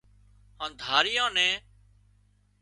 هانَ 0.59 0.71
ڌرايئان 0.81 1.31
نين 1.37 1.55